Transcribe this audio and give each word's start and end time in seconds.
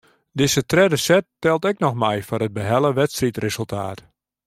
Dizze 0.39 0.63
tredde 0.71 0.99
set 1.01 1.27
teld 1.43 1.67
ek 1.71 1.83
noch 1.85 1.99
mei 2.03 2.19
foar 2.29 2.45
it 2.47 2.55
behelle 2.57 2.91
wedstriidresultaat. 3.01 3.99